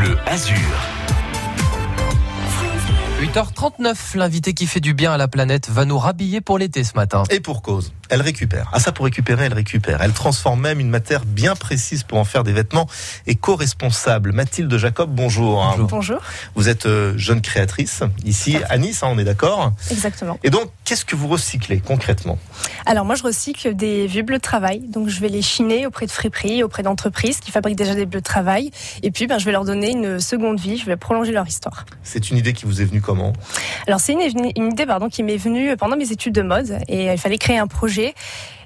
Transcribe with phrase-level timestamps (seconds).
[0.00, 0.99] Bleu Azur.
[3.20, 6.94] 8h39, l'invité qui fait du bien à la planète va nous rhabiller pour l'été ce
[6.94, 7.24] matin.
[7.28, 8.70] Et pour cause, elle récupère.
[8.72, 10.00] Ah ça pour récupérer, elle récupère.
[10.00, 12.86] Elle transforme même une matière bien précise pour en faire des vêtements
[13.26, 14.32] éco-responsables.
[14.32, 15.62] Mathilde Jacob, bonjour.
[15.72, 15.88] Bonjour.
[15.88, 16.20] Bonjour,
[16.54, 20.38] Vous êtes euh, jeune créatrice ici à Nice, hein, on est d'accord exactement.
[20.42, 22.38] Et donc, qu'est-ce que vous recyclez concrètement
[22.86, 26.06] Alors moi je recycle des vieux bleus de travail, donc je vais les chiner auprès
[26.06, 28.70] de friperies, auprès d'entreprises qui fabriquent déjà des bleus de travail,
[29.02, 31.84] et puis ben, je vais leur donner une seconde vie, je vais prolonger leur histoire.
[32.02, 33.02] C'est une idée qui vous est venue
[33.86, 37.38] Alors c'est une, idée qui m'est venue pendant mes études de mode, et il fallait
[37.38, 38.14] créer un projet,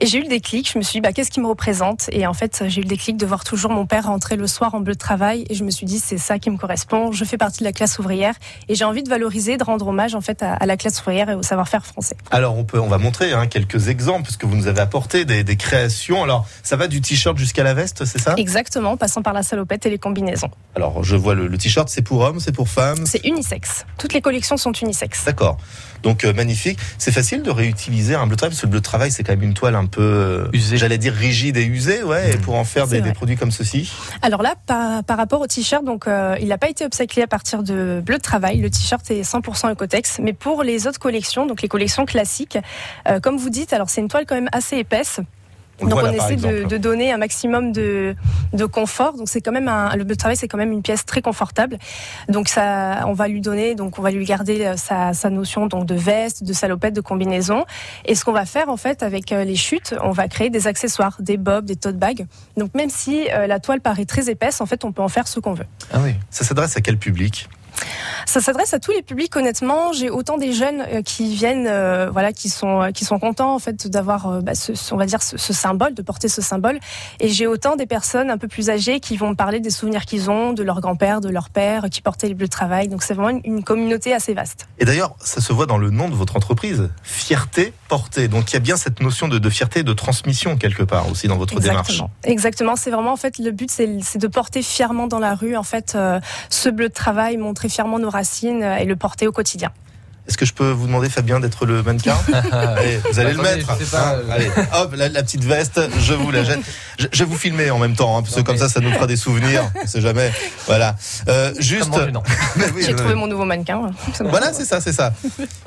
[0.00, 2.26] et j'ai eu le déclic, je me suis dit bah, qu'est-ce qui me représente, et
[2.26, 4.80] en fait j'ai eu le déclic de voir toujours mon père rentrer le soir en
[4.80, 7.36] bleu de travail, et je me suis dit c'est ça qui me correspond, je fais
[7.36, 8.34] partie de la classe ouvrière,
[8.68, 11.30] et j'ai envie de valoriser, de rendre hommage en fait à, à la classe ouvrière
[11.30, 12.16] et au savoir-faire français.
[12.30, 15.44] Alors on peut, on va montrer hein, quelques exemples puisque vous nous avez apporté des,
[15.44, 16.22] des créations.
[16.22, 18.34] Alors ça va du t-shirt jusqu'à la veste, c'est ça?
[18.36, 20.50] Exactement, passant par la salopette et les combinaisons.
[20.74, 23.04] Alors je vois le, le t-shirt, c'est pour hommes, c'est pour femmes?
[23.04, 23.84] C'est unisexe.
[23.98, 25.24] Toutes les collections sont unisexes.
[25.24, 25.58] D'accord.
[26.02, 26.78] Donc euh, magnifique.
[26.96, 29.22] C'est facile de réutiliser un bleu de travail parce que le bleu de travail c'est
[29.22, 32.36] quand même une toile un peu, euh, j'allais dire rigide et usée, ouais.
[32.36, 32.40] Mhm.
[32.42, 33.92] pour en faire des, produits comme ceci.
[34.22, 37.26] Alors là, par, par rapport au t-shirt, donc euh, il n'a pas été upcyclé à
[37.26, 38.58] partir de bleu de travail.
[38.58, 40.20] Le t-shirt est 100% Ecotex.
[40.22, 42.58] Mais pour les autres collections, donc les collections classiques,
[43.08, 45.20] euh, comme vous dites, alors c'est une toile quand même assez épaisse.
[45.80, 48.14] Donc on essaie de, de donner un maximum de,
[48.52, 49.14] de confort.
[49.14, 51.78] Donc c'est quand même un, le travail, c'est quand même une pièce très confortable.
[52.28, 55.66] Donc ça, on va lui donner, donc on va lui garder euh, sa, sa notion
[55.66, 57.64] donc de veste, de salopette, de combinaison.
[58.04, 60.66] Et ce qu'on va faire en fait avec euh, les chutes, on va créer des
[60.66, 62.26] accessoires, des bobs, des tote bags.
[62.56, 65.28] Donc même si euh, la toile paraît très épaisse, en fait on peut en faire
[65.28, 65.66] ce qu'on veut.
[65.92, 66.14] Ah oui.
[66.30, 67.48] Ça s'adresse à quel public?
[68.26, 69.92] Ça s'adresse à tous les publics honnêtement.
[69.92, 73.54] J'ai autant des jeunes euh, qui viennent, euh, voilà, qui sont euh, qui sont contents
[73.54, 76.42] en fait d'avoir, euh, bah, ce, on va dire ce, ce symbole, de porter ce
[76.42, 76.78] symbole.
[77.18, 80.04] Et j'ai autant des personnes un peu plus âgées qui vont me parler des souvenirs
[80.04, 82.88] qu'ils ont, de leur grand-père, de leur père, qui portaient les bleus de travail.
[82.88, 84.68] Donc c'est vraiment une, une communauté assez vaste.
[84.78, 88.28] Et d'ailleurs, ça se voit dans le nom de votre entreprise, fierté portée.
[88.28, 91.26] Donc il y a bien cette notion de, de fierté, de transmission quelque part aussi
[91.26, 92.02] dans votre démarche.
[92.24, 92.76] Exactement.
[92.76, 95.62] C'est vraiment en fait le but, c'est c'est de porter fièrement dans la rue en
[95.62, 99.32] fait euh, ce bleu de travail, montrer fièrement nos racines euh, et le porter au
[99.32, 99.70] quotidien.
[100.28, 102.14] Est-ce que je peux vous demander, Fabien, d'être le mannequin
[102.52, 103.66] Allez, Vous allez le mettre.
[103.66, 103.74] pas,
[104.10, 104.14] hein.
[104.14, 104.30] euh.
[104.30, 106.60] Allez, hop, la, la petite veste, je vous la jette.
[107.00, 108.68] Je, je vais vous filmer en même temps, hein, parce que Non, comme mais- ça,
[108.68, 109.68] ça nous fera des souvenirs.
[109.82, 110.30] On sait jamais.
[110.66, 110.94] Voilà.
[111.28, 111.90] Euh, juste.
[112.76, 113.90] Oui, J'ai trouvé mon nouveau mannequin.
[114.20, 115.12] Voilà, c'est ça, c'est ça.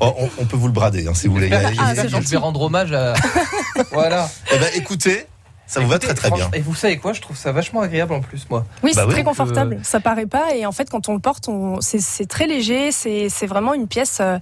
[0.00, 1.52] Oh, on, on peut vous le brader, hein, si vous voulez.
[1.52, 3.14] A- a- Ah, a- je vais rendre hommage à.
[3.92, 4.28] voilà.
[4.52, 5.26] Eh ben, écoutez,
[5.68, 6.48] ça vous va très très bien.
[6.54, 7.12] Et vous savez quoi?
[7.12, 8.64] Je trouve ça vachement agréable en plus, moi.
[8.82, 9.78] Oui, Bah c'est oui, très confortable.
[9.82, 10.54] Ça paraît pas.
[10.56, 11.80] Et en fait, quand on le porte, on...
[11.80, 12.90] c'est- très léger.
[12.92, 14.38] C'est vraiment une pièce euh,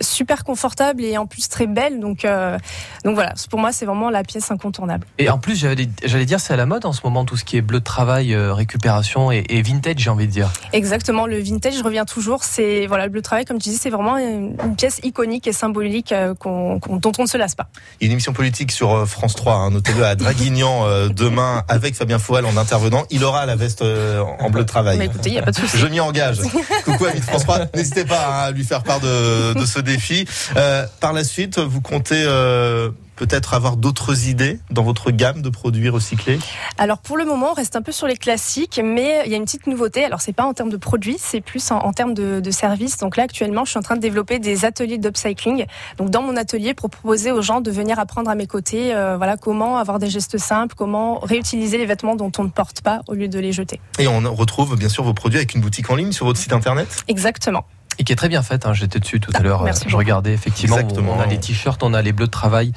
[0.00, 2.00] super confortable et en plus très belle.
[2.00, 2.58] Donc, euh,
[3.04, 3.34] donc voilà.
[3.50, 5.06] Pour moi, c'est vraiment la pièce incontournable.
[5.18, 7.56] Et en plus, j'allais dire, c'est à la mode en ce moment, tout ce qui
[7.56, 10.50] est bleu de travail, euh, récupération et, et vintage, j'ai envie de dire.
[10.72, 11.26] Exactement.
[11.26, 12.44] Le vintage, je reviens toujours.
[12.44, 15.46] C'est voilà le bleu de travail, comme tu dis, c'est vraiment une, une pièce iconique
[15.46, 17.68] et symbolique euh, dont on ne se lasse pas.
[18.00, 21.08] Il y a une émission politique sur euh, France 3, hein, notez-le à Draguignan euh,
[21.08, 23.04] demain avec Fabien Foual en intervenant.
[23.10, 24.98] Il aura la veste euh, en bleu de travail.
[24.98, 25.76] Mais écoutez, il n'y a pas de souci.
[25.76, 26.38] Je m'y engage.
[26.84, 30.26] Coucou de France 3, n'hésitez pas hein, à lui faire part de, de ce défi.
[30.56, 35.50] Euh, par la suite, vous comptez euh, peut-être avoir d'autres idées dans votre gamme de
[35.50, 36.38] produits recyclés
[36.78, 39.36] Alors pour le moment, on reste un peu sur les classiques, mais il y a
[39.36, 40.06] une petite nouveauté.
[40.06, 42.96] Alors c'est pas en termes de produits, c'est plus en, en termes de, de services.
[42.96, 45.66] Donc là actuellement, je suis en train de développer des ateliers d'upcycling.
[45.98, 49.18] Donc dans mon atelier, pour proposer aux gens de venir apprendre à mes côtés, euh,
[49.18, 53.02] voilà comment avoir des gestes simples, comment réutiliser les vêtements dont on ne porte pas
[53.06, 53.82] au lieu de les jeter.
[53.98, 56.54] Et on retrouve bien sûr vos produits avec une boutique en ligne sur votre site
[56.54, 57.04] internet?
[57.06, 57.66] Exactement.
[58.00, 58.64] Et qui est très bien faite.
[58.64, 58.72] Hein.
[58.72, 59.62] J'étais dessus tout à Ah, l'heure.
[59.62, 59.98] euh, Je beaucoup.
[59.98, 60.78] regardais effectivement.
[60.78, 61.16] Exactement.
[61.18, 62.72] On a les t-shirts, on a les bleus de travail,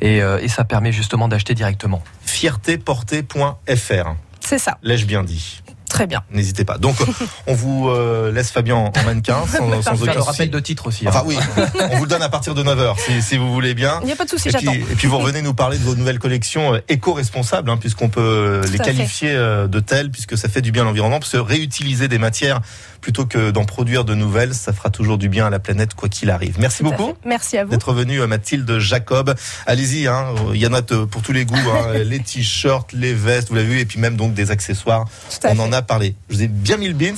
[0.00, 2.02] et, euh, et ça permet justement d'acheter directement.
[2.24, 4.14] fiertéportée.fr.
[4.40, 4.76] C'est ça.
[4.82, 5.62] L'ai-je bien dit?
[5.94, 6.24] Très bien.
[6.32, 6.76] N'hésitez pas.
[6.76, 6.96] Donc,
[7.46, 10.88] on vous euh, laisse Fabien en mannequin sans, sans Faire aucun le rappel de titre
[10.88, 11.06] aussi.
[11.06, 11.10] hein.
[11.14, 11.36] Enfin oui,
[11.92, 14.00] on vous le donne à partir de 9h si, si vous voulez bien.
[14.02, 14.72] Il n'y a pas de souci, j'attends.
[14.72, 18.20] et puis vous revenez nous parler de vos nouvelles collections euh, éco-responsables, hein, puisqu'on peut
[18.20, 18.84] euh, les fait.
[18.84, 22.60] qualifier de telles, puisque ça fait du bien à l'environnement, parce que réutiliser des matières
[23.00, 26.08] plutôt que d'en produire de nouvelles, ça fera toujours du bien à la planète, quoi
[26.08, 26.56] qu'il arrive.
[26.58, 27.12] Merci Tout beaucoup.
[27.24, 27.70] Merci à vous.
[27.70, 29.32] d'être venu, Mathilde Jacob.
[29.66, 33.50] Allez-y, hein, il y en a pour tous les goûts, hein, les t-shirts, les vestes,
[33.50, 35.04] vous l'avez vu, et puis même donc des accessoires.
[35.30, 35.60] Tout à On fait.
[35.60, 36.14] en a parlé.
[36.28, 37.14] Je vous ai bien mis le beans.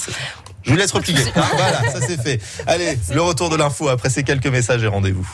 [0.65, 1.19] Je vous laisse replier.
[1.35, 2.41] Voilà, ça c'est fait.
[2.67, 5.27] Allez, le retour de l'info après ces quelques messages et rendez-vous.